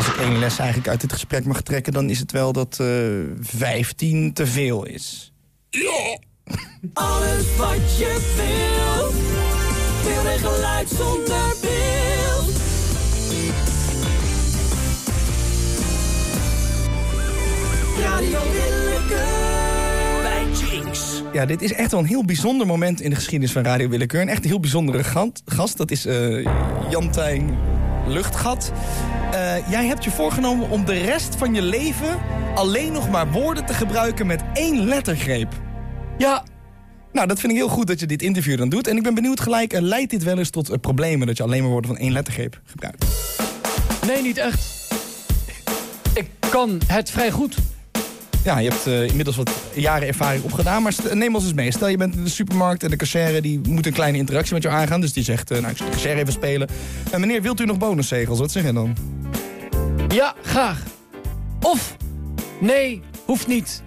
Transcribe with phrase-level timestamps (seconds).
[0.00, 1.92] als ik één les eigenlijk uit dit gesprek mag trekken...
[1.92, 2.88] dan is het wel dat uh,
[3.40, 5.32] 15 te veel is.
[5.70, 6.18] Ja!
[6.92, 9.14] Alles wat je wilt.
[10.02, 12.56] Veel en geluid zonder beeld.
[17.98, 20.22] Radio Willekeur.
[20.22, 21.22] Bij Jinx.
[21.32, 24.20] Ja, dit is echt wel een heel bijzonder moment in de geschiedenis van Radio Willekeur.
[24.20, 25.04] Een echt een heel bijzondere
[25.44, 25.76] gast.
[25.76, 26.46] Dat is uh,
[26.90, 27.58] Jantijn
[28.06, 28.72] Luchtgat.
[29.60, 32.18] Uh, jij hebt je voorgenomen om de rest van je leven...
[32.54, 35.54] alleen nog maar woorden te gebruiken met één lettergreep.
[36.18, 36.44] Ja,
[37.12, 38.86] nou, dat vind ik heel goed dat je dit interview dan doet.
[38.86, 41.26] En ik ben benieuwd gelijk, uh, leidt dit wel eens tot uh, problemen...
[41.26, 43.04] dat je alleen maar woorden van één lettergreep gebruikt?
[44.06, 44.88] Nee, niet echt.
[46.14, 47.56] Ik kan het vrij goed.
[48.44, 50.82] Ja, je hebt uh, inmiddels wat jaren ervaring opgedaan.
[50.82, 51.72] Maar neem ons eens mee.
[51.72, 54.62] Stel, je bent in de supermarkt en de cashier die moet een kleine interactie met
[54.62, 55.00] jou aangaan.
[55.00, 56.68] Dus die zegt, nou, ik zal de cashier even spelen.
[57.10, 58.38] En meneer, wilt u nog bonuszegels?
[58.38, 58.96] Wat zeg je dan?
[60.12, 60.82] Ja, graag.
[61.62, 61.96] Of,
[62.60, 63.82] nee, hoeft niet.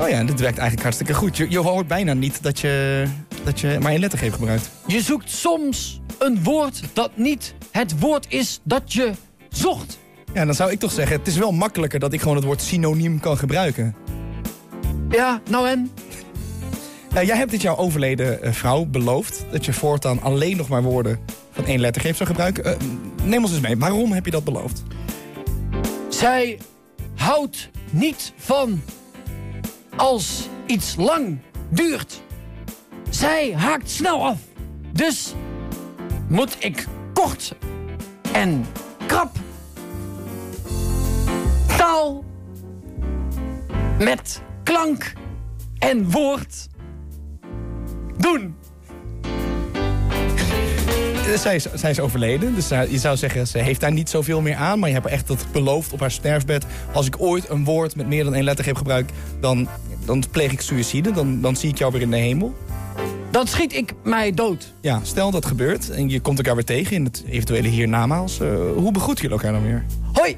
[0.00, 1.36] Oh ja, dit werkt eigenlijk hartstikke goed.
[1.36, 3.04] Je, je hoort bijna niet dat je,
[3.44, 4.70] dat je maar een lettergreep gebruikt.
[4.86, 9.12] Je zoekt soms een woord dat niet het woord is dat je
[9.48, 9.98] zocht.
[10.32, 12.62] Ja, dan zou ik toch zeggen, het is wel makkelijker dat ik gewoon het woord
[12.62, 13.94] synoniem kan gebruiken.
[15.10, 15.90] Ja, nou en?
[17.14, 19.44] Uh, jij hebt dit jouw overleden uh, vrouw beloofd...
[19.50, 21.18] dat je voortaan alleen nog maar woorden
[21.50, 22.66] van één lettergreep zou gebruiken.
[22.66, 22.76] Uh,
[23.22, 24.82] neem ons eens mee, waarom heb je dat beloofd?
[26.16, 26.58] Zij
[27.14, 28.82] houdt niet van
[29.96, 32.22] als iets lang duurt.
[33.10, 34.38] Zij haakt snel af.
[34.92, 35.34] Dus
[36.28, 37.54] moet ik kort
[38.32, 38.66] en
[39.06, 39.36] krap
[41.76, 42.24] taal
[43.98, 45.12] met klank
[45.78, 46.68] en woord
[48.18, 48.56] doen.
[51.36, 54.54] Zij is, zij is overleden, dus je zou zeggen, ze heeft daar niet zoveel meer
[54.54, 54.78] aan.
[54.78, 56.66] Maar je hebt echt dat beloofd op haar sterfbed.
[56.92, 59.10] Als ik ooit een woord met meer dan één lettergreep gebruik...
[59.40, 59.68] dan,
[60.04, 62.54] dan pleeg ik suïcide, dan, dan zie ik jou weer in de hemel.
[63.30, 64.72] Dan schiet ik mij dood.
[64.80, 68.40] Ja, stel dat gebeurt en je komt elkaar weer tegen in het eventuele hiernamaals.
[68.40, 69.84] Uh, hoe begroeten jullie elkaar dan weer?
[70.12, 70.36] Hoi!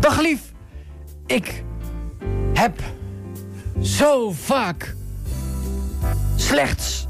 [0.00, 0.40] Dag lief!
[1.26, 1.62] Ik
[2.54, 2.80] heb
[3.82, 4.94] zo vaak
[6.36, 7.06] slechts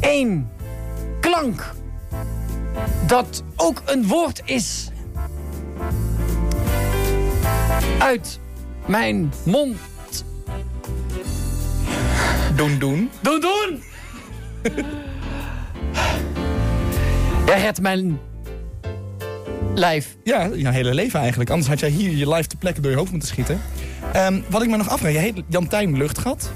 [0.00, 0.50] één
[1.30, 1.74] klank
[3.06, 4.90] dat ook een woord is
[7.98, 8.40] uit
[8.86, 9.78] mijn mond.
[12.56, 13.10] Doen, doen.
[13.20, 13.82] Doen, doen!
[17.46, 18.18] Jij redt mijn
[19.74, 20.16] lijf.
[20.24, 21.50] Ja, je hele leven eigenlijk.
[21.50, 23.60] Anders had jij hier je lijf te plekken door je hoofd moeten schieten.
[24.16, 26.52] Um, wat ik me nog afvraag, je heet Jantijn Luchtgat.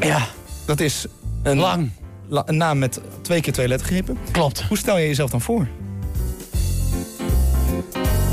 [0.00, 0.26] Ja.
[0.64, 1.06] Dat is
[1.42, 1.58] een...
[1.58, 1.90] Lang.
[2.32, 4.18] Een naam met twee keer twee lettergrepen.
[4.30, 4.62] Klopt.
[4.62, 5.66] Hoe stel je jezelf dan voor?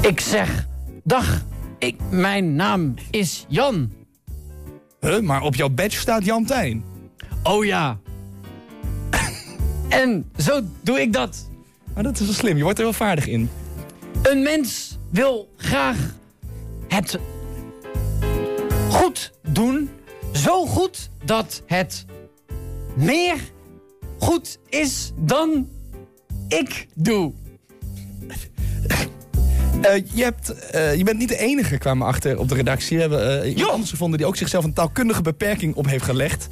[0.02, 0.68] Ik zeg,
[1.04, 1.44] dag,
[1.78, 3.92] ik, mijn naam is Jan.
[5.00, 6.84] Huh, maar op jouw badge staat Jantijn.
[7.44, 8.00] Oh ja.
[9.90, 11.50] en zo doe ik dat.
[11.94, 13.50] Maar dat is wel slim, je wordt er wel vaardig in.
[14.22, 15.98] Een mens wil graag
[16.88, 17.20] het
[18.90, 19.90] goed doen.
[20.34, 22.06] Zo goed dat het
[22.96, 23.38] meer
[24.20, 25.68] goed is dan
[26.48, 27.34] ik doe.
[29.82, 32.96] Uh, je, hebt, uh, je bent niet de enige, kwamen achter op de redactie.
[32.96, 36.48] We hebben uh, iemand anders gevonden die ook zichzelf een taalkundige beperking op heeft gelegd.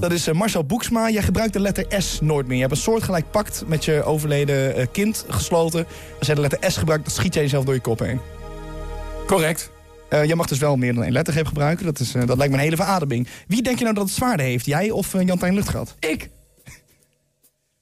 [0.00, 1.10] Dat is Marcel Boeksma.
[1.10, 2.54] Jij gebruikt de letter S nooit meer.
[2.54, 5.86] Je hebt een soortgelijk pact met je overleden kind gesloten.
[6.18, 8.20] Als jij de letter S gebruikt, dan schiet jij jezelf door je kop heen.
[9.26, 9.70] Correct.
[10.10, 11.84] Jij mag dus wel meer dan één lettergreep gebruiken.
[11.84, 13.28] Dat, is, dat lijkt me een hele verademing.
[13.46, 14.66] Wie denk je nou dat het zwaarder heeft?
[14.66, 15.94] Jij of Jantijn Luchtgat?
[15.98, 16.30] Ik.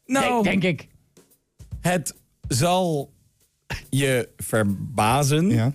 [0.05, 0.89] Nou, denk, denk ik.
[1.81, 2.15] Het
[2.49, 3.13] zal
[3.91, 5.75] je verbazen ja.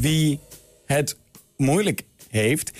[0.00, 0.40] wie
[0.86, 1.18] het
[1.56, 2.72] moeilijk heeft.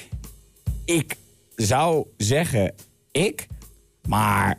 [0.85, 1.17] Ik
[1.57, 2.75] zou zeggen
[3.11, 3.47] ik,
[4.09, 4.59] maar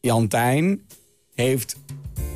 [0.00, 0.86] Jantijn
[1.34, 1.76] heeft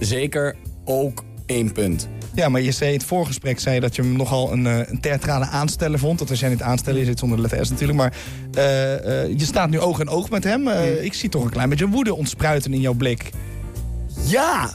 [0.01, 2.09] zeker ook één punt.
[2.35, 5.45] Ja, maar je zei in het voorgesprek zei dat je hem nogal een, een theatrale
[5.45, 6.19] aansteller vond.
[6.19, 7.99] Dat als jij niet aanstellen, je zit zonder de letter S natuurlijk.
[7.99, 8.15] Maar
[8.59, 10.69] uh, uh, je staat nu oog in oog met hem.
[10.69, 13.31] Uh, ik zie toch een klein beetje woede ontspruiten in jouw blik.
[14.27, 14.71] Ja,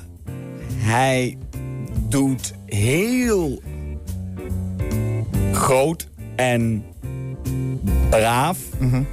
[0.76, 1.38] hij
[2.10, 3.62] doet heel
[5.52, 6.84] groot en
[8.10, 9.08] braaf mm -hmm.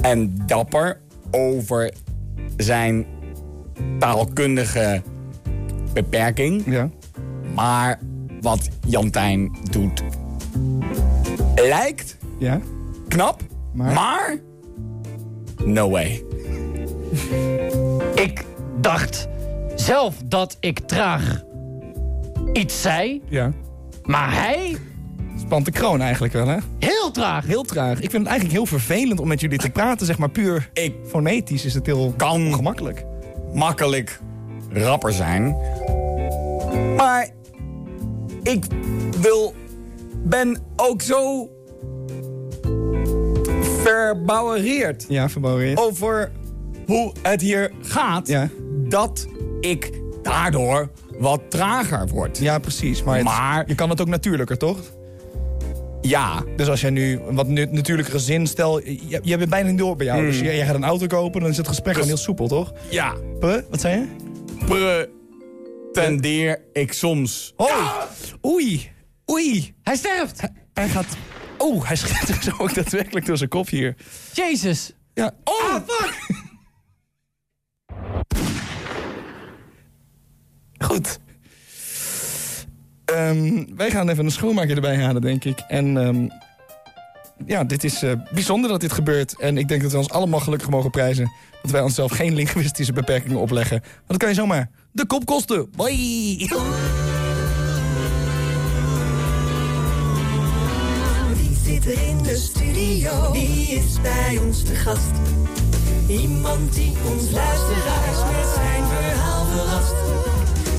[0.00, 1.00] en dapper
[1.30, 1.92] over
[2.56, 3.06] zijn
[3.98, 5.02] taalkundige
[5.92, 6.62] beperking.
[6.66, 6.90] Ja.
[7.54, 7.98] Maar
[8.40, 10.02] wat Jantijn doet
[11.54, 12.60] lijkt ja.
[13.08, 13.42] knap,
[13.72, 13.92] maar...
[13.92, 14.38] maar
[15.64, 16.24] no way.
[18.14, 18.44] Ik
[18.80, 19.28] dacht
[19.74, 21.42] zelf dat ik traag
[22.52, 23.22] iets zei.
[23.28, 23.52] Ja.
[24.02, 24.76] Maar hij,
[25.38, 26.56] Spant de kroon eigenlijk wel, hè?
[26.78, 27.46] heel traag.
[27.46, 27.92] Heel traag.
[27.92, 30.94] Ik vind het eigenlijk heel vervelend om met jullie te praten, zeg maar puur Ik
[31.06, 32.46] fonetisch is het heel Kan.
[32.46, 33.04] ongemakkelijk.
[33.52, 34.20] makkelijk
[34.72, 35.56] rapper zijn.
[36.96, 37.28] Maar
[38.52, 38.64] ik
[39.20, 39.54] wil,
[40.24, 41.48] ben ook zo
[43.82, 45.78] verbouwereerd Ja, verbouwereerd.
[45.78, 46.30] over
[46.86, 48.28] hoe het hier gaat.
[48.28, 48.48] Ja.
[48.88, 49.26] Dat
[49.60, 49.90] ik
[50.22, 52.38] daardoor wat trager word.
[52.38, 53.02] Ja, precies.
[53.02, 54.78] Maar, het- Maar- je kan het ook natuurlijker, toch?
[56.00, 58.46] Ja, Dus als jij nu een wat natuurlijkere zin...
[58.46, 58.80] Stel,
[59.22, 60.20] je, het bijna niet door bij jou.
[60.26, 62.72] Dus jij, jij gaat een auto kopen, dan is het gesprek gewoon heel soepel, toch?
[62.88, 63.14] ja.
[63.40, 65.08] Puh, wat zei je?
[65.94, 67.52] Pretendeer ik soms.
[67.56, 68.02] Oh,
[68.46, 68.90] oei,
[69.30, 69.74] oei.
[69.82, 70.40] Hij sterft.
[70.72, 71.16] Hij gaat...
[71.58, 73.96] Oh, hij schiet zo ook daadwerkelijk door zijn kop hier.
[74.32, 74.92] Jezus.
[75.14, 75.32] Ja.
[75.44, 76.14] Oh, fuck!
[80.78, 81.18] Goed.
[83.04, 85.58] Ehm, wij gaan even een schoonmaker erbij halen, denk ik.
[85.68, 86.28] En ehm,
[87.46, 89.38] ja, dit is eh, bijzonder dat dit gebeurt.
[89.38, 91.32] En ik denk dat we ons allemaal gelukkig mogen prijzen...
[91.62, 93.80] dat wij onszelf geen linguïstische beperkingen opleggen.
[93.80, 95.70] Want dat kan je zomaar de kop kosten.
[95.76, 96.48] Bye!
[101.36, 103.32] Wie zit er in de studio?
[103.32, 105.10] Wie is bij ons te gast?
[106.06, 109.94] Iemand die ons luisteraars met zijn verhaal verrast.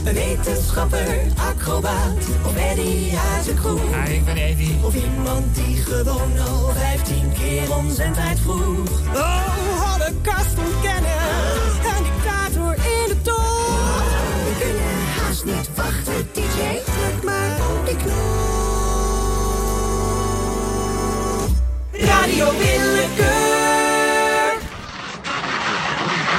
[0.06, 4.08] Een wetenschapper, acrobaat of Eddie uit de kroeg.
[4.08, 4.78] ik ben Eddie.
[4.84, 8.90] Of iemand die gewoon al 15 keer om zijn tijd vroeg.
[9.14, 11.05] Oh, hadden kast ontkennen.